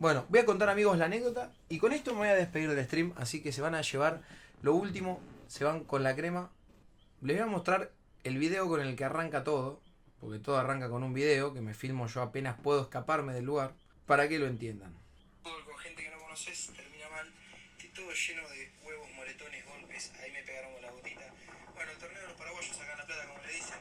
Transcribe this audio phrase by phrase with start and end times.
[0.00, 2.86] Bueno, voy a contar amigos la anécdota y con esto me voy a despedir del
[2.86, 4.22] stream, así que se van a llevar
[4.62, 6.50] lo último, se van con la crema.
[7.20, 7.92] Les voy a mostrar
[8.24, 9.82] el video con el que arranca todo,
[10.18, 13.74] porque todo arranca con un video que me filmo yo apenas puedo escaparme del lugar,
[14.06, 14.96] para que lo entiendan.
[15.42, 17.30] Con gente que no conoces termina mal,
[17.94, 21.26] todo lleno de huevos, moretones, golpes, ahí me pegaron con la botita.
[21.74, 23.78] Bueno, el torneo de los paraguayos acá en La Plata, como le dicen,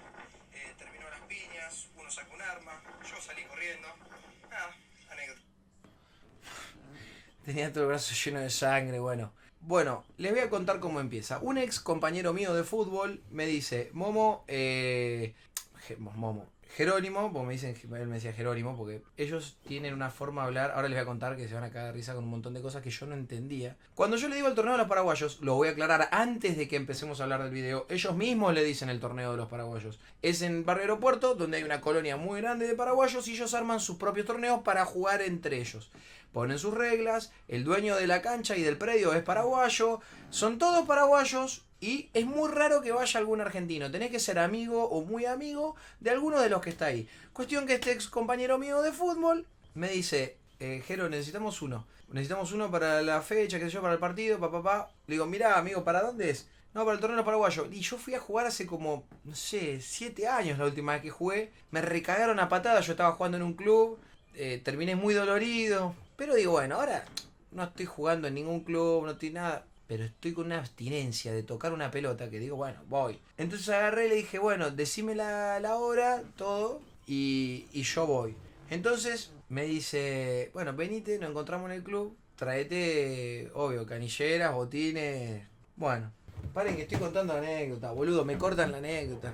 [0.52, 3.88] eh, terminó las piñas, uno sacó un arma, yo salí corriendo.
[7.46, 9.32] Tenía todo el brazo lleno de sangre, bueno.
[9.62, 11.40] Bueno, les voy a contar cómo empieza.
[11.40, 15.34] Un ex compañero mío de fútbol me dice, Momo, eh,
[15.98, 20.48] Momo, Jerónimo, porque me dicen, él me decía Jerónimo, porque ellos tienen una forma de
[20.48, 22.30] hablar, ahora les voy a contar que se van a cagar de risa con un
[22.30, 23.76] montón de cosas que yo no entendía.
[23.96, 26.68] Cuando yo le digo el torneo de los paraguayos, lo voy a aclarar antes de
[26.68, 30.00] que empecemos a hablar del video, ellos mismos le dicen el torneo de los paraguayos.
[30.22, 33.80] Es en Barrio Aeropuerto, donde hay una colonia muy grande de paraguayos y ellos arman
[33.80, 35.90] sus propios torneos para jugar entre ellos.
[36.32, 40.86] Ponen sus reglas, el dueño de la cancha y del predio es paraguayo, son todos
[40.86, 43.90] paraguayos y es muy raro que vaya algún argentino.
[43.90, 47.08] Tenés que ser amigo o muy amigo de alguno de los que está ahí.
[47.34, 51.86] Cuestión que este ex compañero mío de fútbol me dice, eh, Jero, necesitamos uno.
[52.12, 54.92] Necesitamos uno para la fecha, qué sé yo, para el partido, papá, papá.
[55.08, 56.48] Le digo, mirá, amigo, ¿para dónde es?
[56.74, 57.68] No, para el torneo paraguayo.
[57.72, 61.10] Y yo fui a jugar hace como, no sé, siete años la última vez que
[61.10, 61.52] jugué.
[61.72, 64.00] Me recagaron a patadas, yo estaba jugando en un club.
[64.36, 65.96] eh, terminé muy dolorido.
[66.16, 67.06] Pero digo, bueno, ahora
[67.52, 69.66] no estoy jugando en ningún club, no estoy nada.
[69.90, 73.20] Pero estoy con una abstinencia de tocar una pelota que digo, bueno, voy.
[73.40, 78.36] Entonces agarré y le dije, bueno, decime la, la hora, todo, y, yo voy.
[78.70, 85.48] Entonces me dice, bueno, venite, nos encontramos en el club, traete, obvio, canilleras, botines.
[85.76, 86.12] Bueno,
[86.54, 89.34] paren que estoy contando anécdota, boludo, me cortan la anécdota.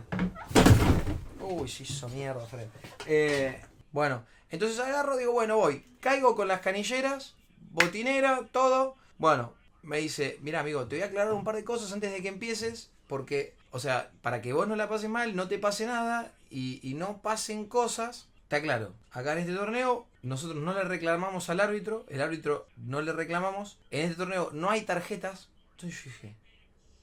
[1.41, 2.67] Uy, se hizo mierda, Fred.
[3.07, 3.61] Eh,
[3.91, 5.85] bueno, entonces agarro, digo, bueno, voy.
[5.99, 7.35] Caigo con las canilleras,
[7.73, 8.95] botinera, todo.
[9.17, 9.53] Bueno,
[9.86, 12.28] me dice, mira amigo, te voy a aclarar un par de cosas antes de que
[12.28, 16.34] empieces, porque, o sea, para que vos no la pases mal, no te pase nada
[16.50, 18.28] y, y no pasen cosas.
[18.44, 23.01] Está claro, acá en este torneo nosotros no le reclamamos al árbitro, el árbitro no
[23.01, 23.78] le reclamamos.
[23.91, 25.50] En este torneo no hay tarjetas.
[25.72, 26.35] Entonces yo dije,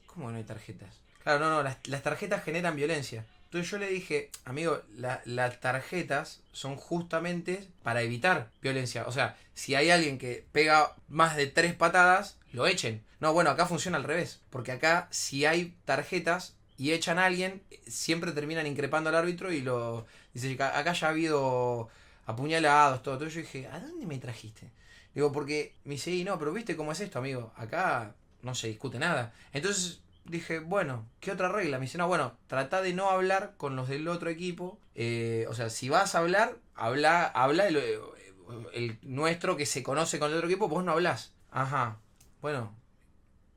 [0.07, 1.01] ¿cómo no hay tarjetas?
[1.23, 3.25] Claro, no, no, las, las tarjetas generan violencia.
[3.53, 9.05] Entonces yo le dije, amigo, la- las tarjetas son justamente para evitar violencia.
[9.07, 13.05] O sea, si hay alguien que pega más de tres patadas, lo echen.
[13.21, 14.41] No, bueno, acá funciona al revés.
[14.49, 19.61] Porque acá, si hay tarjetas y echan a alguien, siempre terminan increpando al árbitro y
[19.61, 20.07] lo...
[20.33, 21.91] Dice, "Acá- ya ha habido
[22.25, 23.15] apuñalados, todo.
[23.17, 24.71] Entonces yo dije, ¿a dónde me trajiste?
[25.15, 27.53] Digo, porque me dice, no, pero viste cómo es esto, amigo.
[27.57, 29.35] Acá no se discute nada.
[29.53, 31.79] Entonces dije, bueno, ¿qué otra regla?
[31.79, 34.79] Me dice, no, bueno, trata de no hablar con los del otro equipo.
[34.95, 37.77] Eh, o sea, si vas a hablar, habla, habla el,
[38.73, 41.33] el nuestro que se conoce con el otro equipo, vos no hablás.
[41.51, 41.99] Ajá.
[42.41, 42.75] Bueno,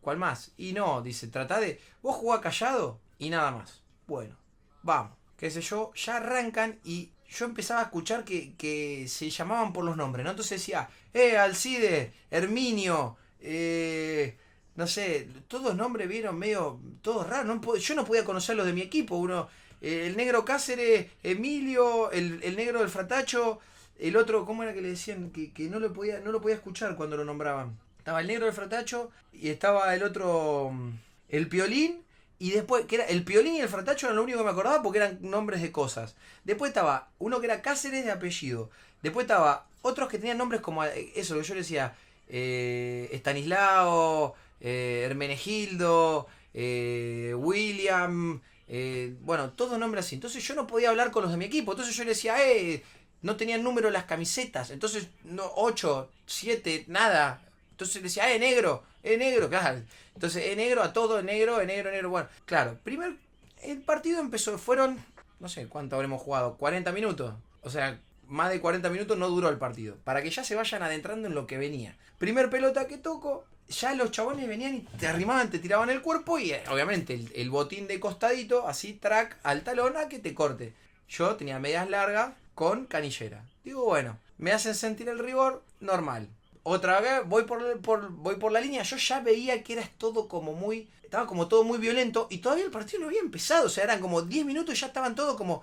[0.01, 0.51] ¿cuál más?
[0.57, 1.79] Y no, dice, trata de.
[2.01, 3.81] Vos jugás callado y nada más.
[4.07, 4.35] Bueno,
[4.83, 5.17] vamos.
[5.37, 9.83] Qué sé yo, ya arrancan y yo empezaba a escuchar que, que se llamaban por
[9.83, 10.31] los nombres, ¿no?
[10.31, 14.37] Entonces decía, eh, Alcide, Herminio, eh,
[14.75, 17.59] no sé, todos nombres vieron medio, todos raros.
[17.81, 19.15] Yo no podía conocer los de mi equipo.
[19.15, 19.47] Uno,
[19.81, 23.59] eh, el negro Cáceres, Emilio, el, el negro del Fratacho,
[23.99, 25.31] el otro, ¿cómo era que le decían?
[25.31, 27.77] Que, que no, lo podía, no lo podía escuchar cuando lo nombraban.
[27.97, 30.89] Estaba el negro del Fratacho y estaba el otro, mm,
[31.29, 32.03] el Piolín.
[32.37, 34.83] Y después, que era el Piolín y el Fratacho eran lo único que me acordaba
[34.83, 36.15] porque eran nombres de cosas.
[36.43, 38.69] Después estaba uno que era Cáceres de apellido.
[39.01, 41.95] Después estaba otros que tenían nombres como eh, eso, que yo le decía,
[42.27, 50.15] eh, Estanislao, eh, Hermenegildo, eh, William, eh, bueno, todos nombres así.
[50.15, 51.71] Entonces yo no podía hablar con los de mi equipo.
[51.71, 52.83] Entonces yo le decía, eh,
[53.21, 54.71] no tenían número las camisetas.
[54.71, 57.41] Entonces, no, 8, 7, nada.
[57.71, 59.81] Entonces le decía, eh, negro, eh, negro, claro.
[60.13, 62.09] Entonces, eh, negro a todo, negro, eh, negro, negro.
[62.09, 63.15] Bueno, claro, primer,
[63.61, 65.03] el partido empezó, fueron,
[65.39, 67.33] no sé cuánto habremos jugado, 40 minutos.
[67.61, 69.97] O sea, más de 40 minutos no duró el partido.
[70.03, 71.97] Para que ya se vayan adentrando en lo que venía.
[72.17, 76.37] Primer pelota que toco, ya los chabones venían y te arrimaban, te tiraban el cuerpo
[76.37, 80.73] y eh, obviamente el, botín de costadito, así track al talón a que te corte.
[81.09, 83.43] Yo tenía medias largas con canillera.
[83.63, 86.29] Digo, bueno, me hacen sentir el rigor, normal.
[86.63, 90.27] Otra vez voy por, por, voy por la línea, yo ya veía que era todo
[90.27, 90.89] como muy...
[91.03, 93.99] Estaba como todo muy violento y todavía el partido no había empezado, o sea, eran
[93.99, 95.61] como 10 minutos y ya estaban todos como...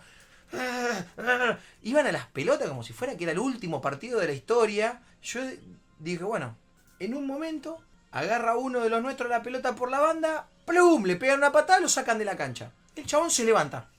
[0.53, 4.29] ah, ah, Iban a las pelotas como si fuera que era el último partido de
[4.29, 5.03] la historia.
[5.23, 5.41] Yo
[5.99, 6.57] dije, bueno,
[7.01, 11.05] en un momento agarra uno de los nuestros la pelota por la banda, ¡plum!
[11.05, 12.71] Le pegan una patada, lo sacan de la cancha.
[12.95, 13.91] El chabón se levanta.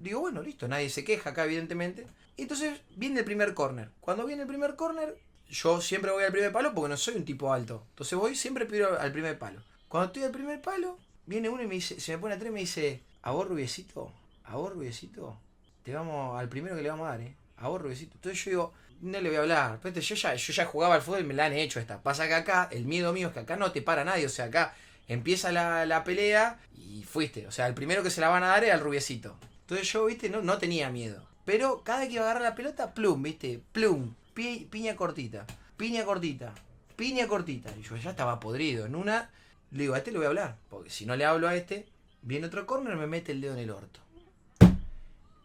[0.00, 2.06] Digo, bueno, listo, nadie se queja acá, evidentemente.
[2.36, 3.90] Y entonces viene el primer corner.
[4.00, 5.16] Cuando viene el primer corner,
[5.48, 7.86] yo siempre voy al primer palo porque no soy un tipo alto.
[7.90, 8.66] Entonces voy siempre
[8.98, 9.62] al primer palo.
[9.88, 12.52] Cuando estoy al primer palo, viene uno y me dice, se me pone atrás y
[12.52, 14.12] me dice, a vos rubiecito,
[14.44, 15.38] a vos rubiecito,
[15.82, 17.36] te vamos al primero que le vamos a dar, eh.
[17.56, 18.14] A vos rubiecito.
[18.14, 19.78] Entonces yo digo, no le voy a hablar.
[19.82, 22.02] Pero yo ya, yo ya jugaba al fútbol y me la han hecho esta.
[22.02, 24.26] Pasa que acá, el miedo mío es que acá no te para nadie.
[24.26, 24.74] O sea, acá
[25.08, 27.46] empieza la, la pelea y fuiste.
[27.46, 29.36] O sea, el primero que se la van a dar es al rubiecito.
[29.62, 31.26] Entonces yo, viste, no, no tenía miedo.
[31.44, 35.46] Pero cada vez que iba a agarrar la pelota, plum, viste, plum, pi- piña cortita,
[35.76, 36.52] piña cortita,
[36.96, 37.70] piña cortita.
[37.78, 38.86] Y yo ya estaba podrido.
[38.86, 39.30] En una,
[39.70, 40.56] le digo, a este le voy a hablar.
[40.68, 41.86] Porque si no le hablo a este,
[42.22, 44.00] viene otro corner me mete el dedo en el orto.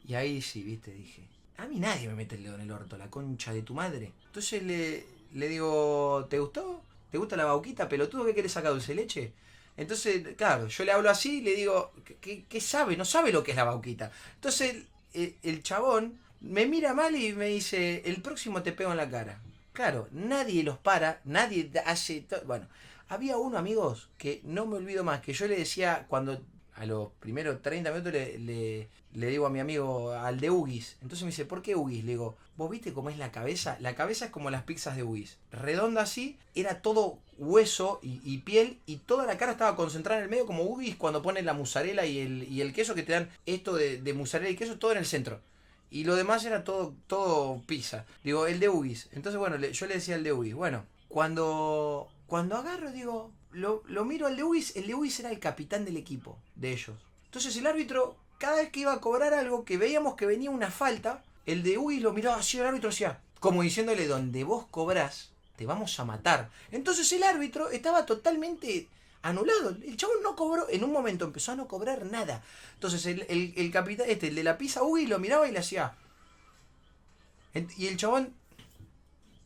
[0.07, 1.23] Y ahí sí, viste, dije,
[1.57, 4.11] a mí nadie me mete el dedo en el orto, la concha de tu madre.
[4.27, 6.81] Entonces le, le digo, ¿te gustó?
[7.11, 8.25] ¿Te gusta la bauquita, pelotudo?
[8.25, 9.33] ¿Qué querés sacar dulce de leche?
[9.77, 11.91] Entonces, claro, yo le hablo así y le digo,
[12.21, 12.95] ¿qué, qué- sabe?
[12.97, 14.11] No sabe lo que es la bauquita.
[14.35, 18.97] Entonces el, el chabón me mira mal y me dice, el próximo te pego en
[18.97, 19.39] la cara.
[19.73, 22.25] Claro, nadie los para, nadie hace...
[22.45, 22.67] Bueno,
[23.09, 26.41] había uno, amigos, que no me olvido más, que yo le decía cuando
[26.75, 30.97] a los primeros 30 minutos le, le, digo a mi amigo, al de Ugis.
[31.01, 32.03] Entonces me dice, ¿por qué Ugis?
[32.03, 33.77] Le digo, ¿vos viste cómo es la cabeza?
[33.79, 35.37] La cabeza es como las pizzas de Ugis.
[35.51, 40.29] Redonda así, era todo hueso y, piel y toda la cara estaba concentrada en el
[40.29, 43.29] medio como Ugis cuando ponen la mozzarella y el, y el queso que te dan
[43.45, 45.39] esto de, de mozzarella y queso todo en el centro.
[45.89, 48.05] Y lo demás era todo, todo pizza.
[48.23, 49.07] Digo, el de Ugis.
[49.13, 50.53] Entonces, bueno, yo le decía el de Ugis.
[50.53, 54.75] Bueno, cuando, cuando agarro, digo, lo, lo miro al de Ugis.
[54.75, 56.95] El de Ugis era el capitán del equipo, de ellos.
[57.25, 60.71] Entonces el árbitro, cada vez que iba a cobrar algo, que veíamos que venía una
[60.71, 65.31] falta, el de Ugis lo miraba así, el árbitro decía, como diciéndole, donde vos cobrás,
[65.55, 66.49] te vamos a matar.
[66.71, 68.87] Entonces el árbitro estaba totalmente
[69.21, 69.69] anulado.
[69.69, 72.43] El chabón no cobró, en un momento empezó a no cobrar nada.
[72.73, 75.95] Entonces el, el, capitán, este, el de la pizza, Ugi, lo miraba y le hacía.
[77.77, 78.33] Y el chabón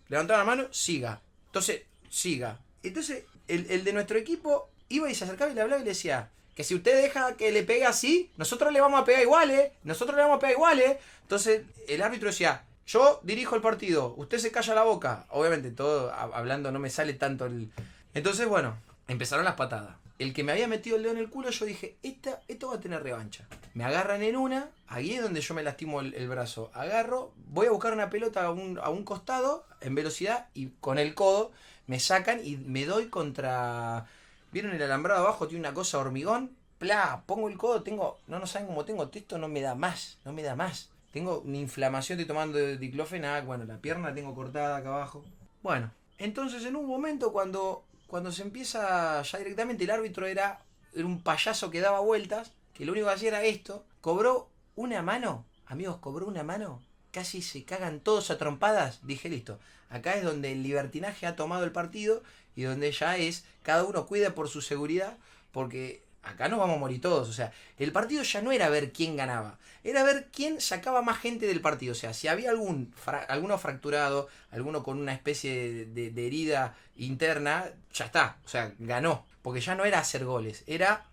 [0.07, 1.21] levantaba la mano, siga.
[1.47, 2.59] Entonces, siga.
[2.81, 6.30] Entonces, el, de nuestro equipo iba y se acercaba y le hablaba y le decía.
[6.56, 9.72] Que si usted deja que le pegue así, nosotros le vamos a pegar igual, ¿eh?
[9.84, 11.00] Nosotros le vamos a pegar igual, ¿eh?
[11.22, 15.25] Entonces, el árbitro decía, yo dirijo el partido, usted se calla la boca.
[15.30, 17.72] Obviamente, todo hablando no me sale tanto el...
[18.13, 18.75] Entonces, bueno,
[19.07, 19.95] empezaron las patadas.
[20.18, 22.75] El que me había metido el dedo en el culo, yo dije, Esta, esto va
[22.75, 23.48] a tener revancha.
[23.74, 26.72] Me agarran en una, ahí es donde yo me lastimo el, el brazo.
[26.74, 31.00] Agarro, voy a buscar una pelota a un, a un costado, en velocidad, y con
[31.00, 31.52] el codo
[31.89, 34.06] me sacan y me doy contra...
[34.51, 35.47] ¿Vieron el alambrado abajo?
[35.47, 36.56] Tiene una cosa hormigón.
[36.77, 38.19] Pla, pongo el codo, tengo...
[38.27, 40.91] No, no saben cómo tengo texto, no me da más, no me da más.
[41.12, 45.25] Tengo una inflamación, estoy tomando diclofenac, bueno, la pierna tengo cortada acá abajo.
[45.63, 45.89] Bueno,
[46.19, 50.62] entonces en un momento cuando, cuando se empieza ya directamente, el árbitro era,
[50.94, 55.01] era un payaso que daba vueltas, que lo único que hacía era esto, cobró una
[55.01, 59.59] mano, amigos, cobró una mano, casi se cagan todos a trompadas, dije listo,
[59.89, 62.23] acá es donde el libertinaje ha tomado el partido
[62.56, 65.17] y donde ya es, cada uno cuida por su seguridad,
[65.51, 68.91] porque acá nos vamos a morir todos, o sea, el partido ya no era ver
[68.91, 71.94] quién ganaba, era ver quién sacaba más gente del partido.
[71.94, 72.94] O sea, si había algún
[73.29, 78.38] alguno fracturado, alguno con una especie de, de- herida interna, ya está.
[78.45, 79.25] O sea, ganó.
[79.41, 81.06] Porque ya no era hacer goles, era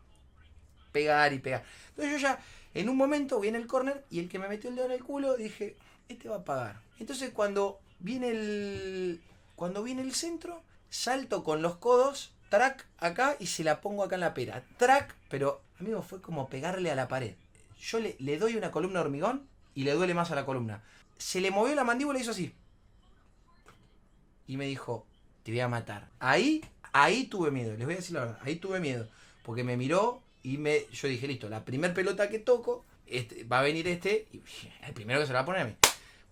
[0.93, 1.65] pegar y pegar.
[1.91, 2.41] Entonces yo ya,
[2.75, 5.05] en un momento, viene el córner y el que me metió el dedo en el
[5.05, 5.77] culo, dije,
[6.09, 6.81] este va a pagar.
[6.99, 9.21] Entonces cuando viene el.
[9.55, 14.17] Cuando viene el centro, salto con los codos, track acá y se la pongo acá
[14.17, 14.63] en la pera.
[14.77, 17.35] Track, pero amigo, fue como pegarle a la pared.
[17.81, 20.83] Yo le, le doy una columna de hormigón y le duele más a la columna.
[21.19, 22.53] Se le movió la mandíbula y hizo así.
[24.47, 25.07] Y me dijo,
[25.43, 26.09] te voy a matar.
[26.19, 29.09] Ahí, ahí tuve miedo, les voy a decir la verdad, ahí tuve miedo.
[29.43, 33.61] Porque me miró y me, yo dije, listo, la primer pelota que toco, este, va
[33.61, 34.43] a venir este, y
[34.87, 35.77] el primero que se la va a poner a mí.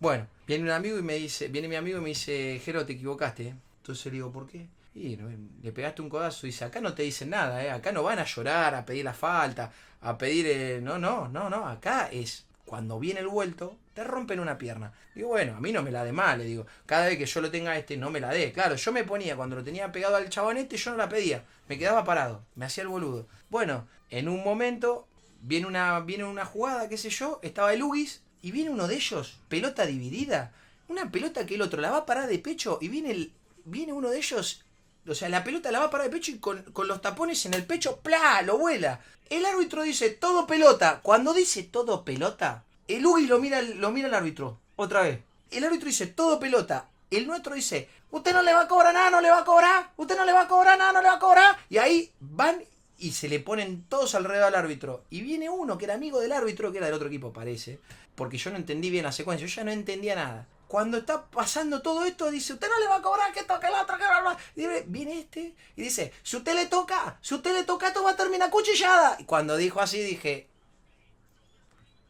[0.05, 2.93] Bueno, viene un amigo y me dice, viene mi amigo y me dice, Jero, te
[2.93, 3.43] equivocaste.
[3.45, 3.55] ¿eh?".
[3.79, 4.67] Entonces le digo, ¿por qué?
[4.95, 5.17] Y
[5.63, 7.71] le pegaste un codazo y dice, acá no te dicen nada, ¿eh?
[7.71, 10.47] acá no van a llorar, a pedir la falta, a pedir...
[10.47, 14.93] eh, no, no, no, no, acá es cuando viene el vuelto, te rompen una pierna.
[15.15, 17.41] Digo, bueno, a mí no me la dé mal, le digo, cada vez que yo
[17.41, 18.53] lo tenga a este, no me la dé.
[18.53, 21.47] Claro, yo me ponía, cuando lo tenía pegado al chabón este, yo no la pedía,
[21.67, 23.27] me quedaba parado, me hacía el boludo.
[23.49, 25.09] Bueno, en un momento
[25.41, 28.97] viene una, viene una jugada, qué sé yo, estaba el Ugis y viene uno de
[28.97, 30.53] ellos, pelota dividida,
[30.89, 33.31] una pelota que el otro la va a parar de pecho y viene,
[33.65, 34.63] viene uno de ellos,
[35.09, 37.47] o sea, la pelota la va a parar de pecho y con, con los tapones
[37.47, 38.43] en el pecho, ¡plá!
[38.43, 39.01] lo vuela.
[39.31, 41.01] El árbitro dice todo pelota.
[41.03, 45.21] Cuando dice todo pelota, el Ugis lo mira, lo mira al árbitro, otra vez.
[45.51, 46.89] El árbitro dice todo pelota.
[47.11, 49.91] El nuestro dice, usted no le va a cobrar nada, no le va a cobrar,
[49.97, 51.57] usted no le va a cobrar nada, no le va a cobrar.
[51.71, 52.63] Y ahí van
[52.99, 55.05] y se le ponen todos alrededor al árbitro.
[55.11, 57.81] Y viene uno que era amigo del árbitro, que era del otro equipo, parece.
[58.15, 60.47] Porque yo no entendí bien la secuencia, yo ya no entendía nada.
[60.69, 63.83] Cuando está pasando todo esto, dice, usted no le va a cobrar que toque la
[63.83, 68.03] otra, que Viene este y dice, si usted le toca, si usted le toca, esto
[68.03, 69.17] va a terminar cuchillada.
[69.19, 70.49] Y cuando dijo así, dije,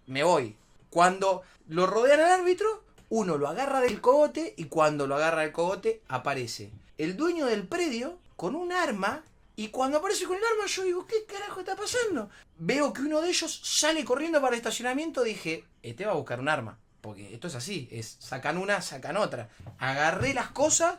[0.06, 0.56] me voy.
[0.90, 5.52] Cuando lo rodean al árbitro, uno lo agarra del cogote y cuando lo agarra del
[5.52, 9.24] cogote, aparece el dueño del predio con un arma
[9.56, 12.28] y cuando aparece con el arma, yo digo, ¿qué carajo está pasando?
[12.58, 15.22] Veo que uno de ellos sale corriendo para el estacionamiento.
[15.22, 16.78] Dije, este va a buscar un arma.
[17.00, 19.50] Porque esto es así, es sacan una, sacan otra.
[19.78, 20.96] Agarré las cosas,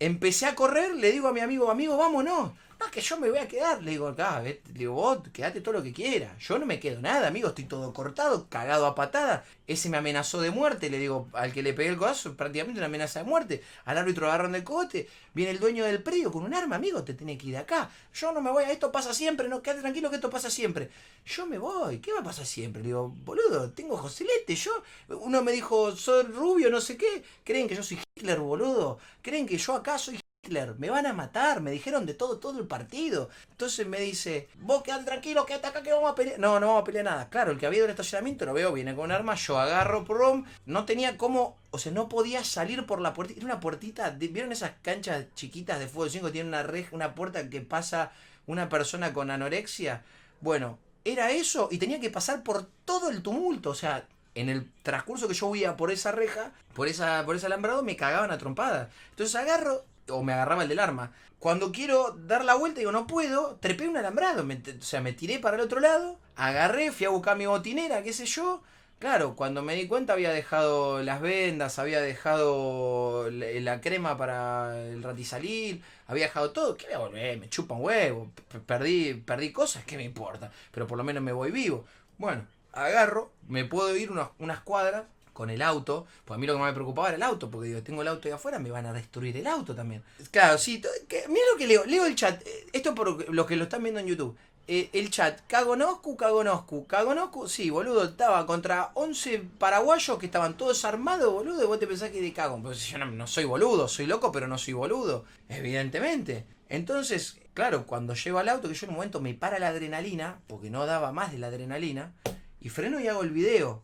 [0.00, 2.52] empecé a correr, le digo a mi amigo, amigo, vámonos.
[2.80, 3.82] No, que yo me voy a quedar.
[3.82, 6.32] Le digo, acá, le digo, vos quedate todo lo que quieras.
[6.38, 9.44] Yo no me quedo nada, amigo, estoy todo cortado, cagado a patada.
[9.66, 12.86] Ese me amenazó de muerte, le digo, al que le pegué el codazo, prácticamente una
[12.86, 13.62] amenaza de muerte.
[13.84, 17.12] Al árbitro agarran del cote, viene el dueño del predio con un arma, amigo, te
[17.12, 17.90] tiene que ir de acá.
[18.14, 20.90] Yo no me voy, esto pasa siempre, no, quédate tranquilo que esto pasa siempre.
[21.26, 22.80] Yo me voy, ¿qué va a pasar siempre?
[22.80, 24.72] Le digo, boludo, tengo Joselete, yo.
[25.08, 27.22] Uno me dijo, soy rubio, no sé qué.
[27.44, 28.98] ¿Creen que yo soy Hitler, boludo?
[29.20, 32.58] ¿Creen que yo acá soy Hitler, me van a matar, me dijeron de todo, todo
[32.58, 33.28] el partido.
[33.50, 36.38] Entonces me dice, vos quedan tranquilos, quédate acá que vamos a pelear.
[36.38, 37.28] No, no vamos a pelear nada.
[37.28, 40.04] Claro, el que había ido al estacionamiento lo veo, viene con un arma, yo agarro
[40.04, 43.34] prom, no tenía cómo, o sea, no podía salir por la puerta.
[43.36, 47.14] Era una puertita, ¿vieron esas canchas chiquitas de fútbol 5 que tienen una reja, una
[47.14, 48.12] puerta que pasa
[48.46, 50.02] una persona con anorexia?
[50.40, 54.70] Bueno, era eso y tenía que pasar por todo el tumulto, o sea, en el
[54.82, 58.38] transcurso que yo huía por esa reja, por esa por ese alambrado, me cagaban a
[58.38, 58.88] trompadas.
[59.10, 61.12] Entonces agarro, o me agarraba el del arma.
[61.38, 64.44] Cuando quiero dar la vuelta, digo, no puedo, trepé un alambrado.
[64.44, 68.12] o sea, me tiré para el otro lado, agarré, fui a buscar mi botinera, qué
[68.12, 68.62] sé yo.
[68.98, 75.02] Claro, cuando me di cuenta había dejado las vendas, había dejado la, crema para el
[75.02, 76.76] ratisalil, había dejado todo.
[76.76, 77.38] ¿Qué voy a volver?
[77.38, 78.30] Me chupa un huevo.
[78.66, 80.52] Perdí, perdí cosas, ¿qué me importa?
[80.70, 81.86] Pero por lo menos me voy vivo.
[82.18, 85.04] Bueno, agarro, me puedo ir unas cuadras,
[85.40, 87.68] con el auto, pues a mí lo que más me preocupaba era el auto, porque
[87.68, 90.02] digo, tengo el auto ahí afuera, me van a destruir el auto también.
[90.30, 90.82] Claro, sí,
[91.30, 94.00] mira lo que leo, leo el chat, eh, esto por los que lo están viendo
[94.00, 94.36] en YouTube.
[94.68, 100.84] Eh, el chat, Cagonoscu, Cagonoscu, Cagonoscu, sí, boludo, estaba contra 11 paraguayos que estaban todos
[100.84, 102.60] armados, boludo, y vos te pensás que de cago.
[102.62, 106.44] Pues yo no, soy boludo, soy loco, pero no soy boludo, evidentemente.
[106.68, 110.38] Entonces, claro, cuando llevo al auto, que yo en un momento me para la adrenalina,
[110.48, 112.12] porque no daba más de la adrenalina,
[112.60, 113.82] y freno y hago el video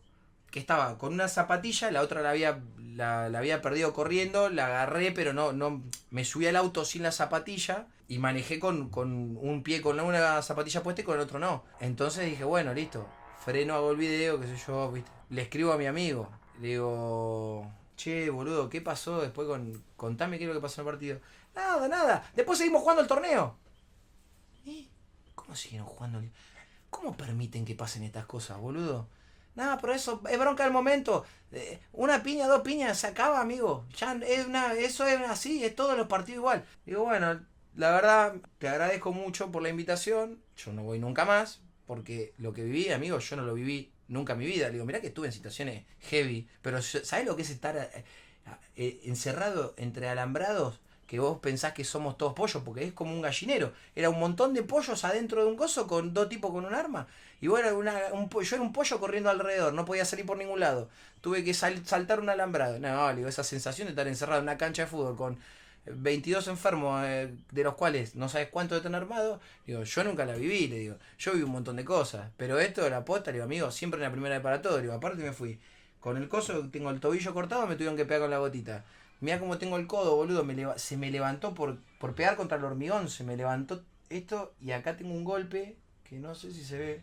[0.51, 5.11] que estaba con una zapatilla, la otra la había, la, había perdido corriendo, la agarré,
[5.11, 9.63] pero no, no, me subí al auto sin la zapatilla y manejé con, con un
[9.63, 11.63] pie con una zapatilla puesta y con el otro no.
[11.79, 13.07] Entonces dije, bueno, listo,
[13.43, 15.11] freno, hago el video, qué sé yo, ¿viste?
[15.29, 16.29] Le escribo a mi amigo,
[16.61, 20.87] le digo, che, boludo, ¿qué pasó después con, contame qué es lo que pasó en
[20.87, 21.19] el partido?
[21.53, 23.57] Nada, nada, después seguimos jugando el torneo.
[24.63, 24.89] ¿Y?
[25.35, 26.21] ¿Cómo siguieron jugando?
[26.89, 29.07] ¿Cómo permiten que pasen estas cosas, boludo?
[29.57, 31.25] No, pero eso es bronca del momento.
[31.51, 33.87] Eh, una piña, dos piñas, se acaba, amigo.
[33.97, 36.63] Ya es una, eso es así, es todos los partidos igual.
[36.85, 40.43] Digo, bueno, la verdad, te agradezco mucho por la invitación.
[40.57, 44.33] Yo no voy nunca más, porque lo que viví, amigo, yo no lo viví nunca
[44.33, 44.69] en mi vida.
[44.69, 48.05] Digo, mirá que estuve en situaciones heavy, pero ¿sabes lo que es estar eh,
[48.75, 50.81] eh, encerrado entre alambrados?
[51.07, 53.73] Que vos pensás que somos todos pollos, porque es como un gallinero.
[53.95, 57.07] Era un montón de pollos adentro de un gozo con dos tipos con un arma.
[57.41, 60.59] Y bueno, una, un, yo era un pollo corriendo alrededor, no podía salir por ningún
[60.59, 60.89] lado.
[61.21, 62.79] Tuve que saltar un alambrado.
[62.79, 65.37] No, digo, esa sensación de estar encerrado en una cancha de fútbol con
[65.85, 70.35] 22 enfermos, eh, de los cuales no sabes cuánto están armados, digo, yo nunca la
[70.35, 73.45] viví, le digo, yo viví un montón de cosas, pero esto de la posta, digo,
[73.45, 75.59] amigo, siempre en la primera de para todo, digo, aparte me fui,
[75.99, 78.83] con el coso, tengo el tobillo cortado, me tuvieron que pegar con la gotita.
[79.19, 80.45] Mira cómo tengo el codo, boludo.
[80.77, 83.09] Se me levantó por, por pegar contra el hormigón.
[83.09, 87.01] Se me levantó esto y acá tengo un golpe que no sé si se ve.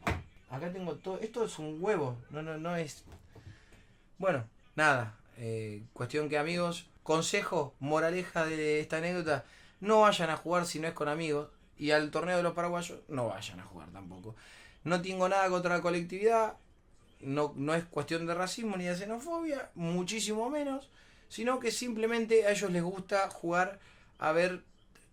[0.48, 1.18] Acá tengo todo.
[1.20, 2.16] Esto es un huevo.
[2.30, 3.04] No, no, no es.
[4.18, 4.44] Bueno,
[4.76, 5.16] nada.
[5.38, 6.86] Eh, cuestión que amigos.
[7.02, 9.44] Consejo, moraleja de esta anécdota.
[9.80, 11.48] No vayan a jugar si no es con amigos.
[11.76, 14.36] Y al torneo de los paraguayos no vayan a jugar tampoco.
[14.84, 16.54] No tengo nada contra la colectividad.
[17.20, 19.70] No, no es cuestión de racismo ni de xenofobia.
[19.74, 20.88] Muchísimo menos
[21.34, 23.80] sino que simplemente a ellos les gusta jugar
[24.20, 24.60] a ver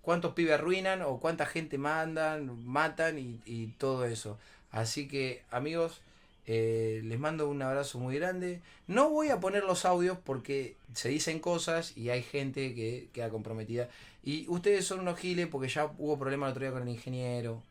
[0.03, 4.37] cuántos pibes arruinan o cuánta gente mandan, matan y, todo eso.
[4.69, 5.99] Así que amigos,
[6.45, 8.61] eh, les mando un abrazo muy grande.
[8.85, 13.29] No voy a poner los audios porque se dicen cosas y hay gente que queda
[13.29, 13.89] comprometida.
[14.23, 17.63] Y ustedes son unos giles porque ya hubo problemas el otro día con el ingeniero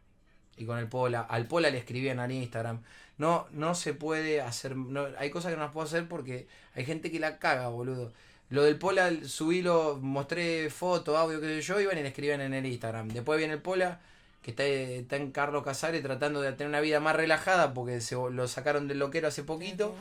[0.57, 1.21] y con el Pola.
[1.21, 2.83] Al Pola le escribían al Instagram.
[3.17, 4.77] No, no se puede hacer.
[4.77, 8.13] No, hay cosas que no las puedo hacer porque hay gente que la caga, boludo.
[8.51, 12.55] Lo del Pola, subí, lo, mostré foto, audio, que yo, iban y le escribían en
[12.55, 13.09] el Instagram.
[13.09, 14.01] Después viene el Pola
[14.43, 18.15] que está, está en Carlos Casares tratando de tener una vida más relajada porque se
[18.15, 19.95] lo sacaron del loquero hace poquito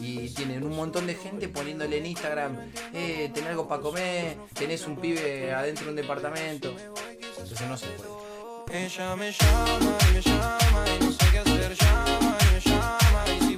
[0.00, 2.58] y tienen un montón de gente poniéndole en Instagram,
[2.92, 6.74] eh, tenés algo para comer, tenés un pibe adentro de un departamento.
[7.38, 8.84] Entonces no se puede.
[8.84, 13.24] Ella me llama y me llama y no sé qué hacer, llama y me llama
[13.28, 13.56] y si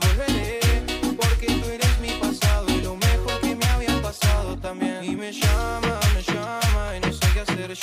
[5.26, 7.76] me llama, me llama y no sé qué hacer,